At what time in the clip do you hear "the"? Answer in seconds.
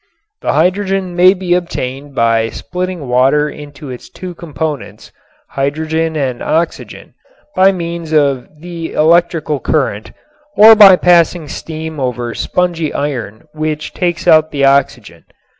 0.41-0.53, 8.61-8.93, 14.49-14.65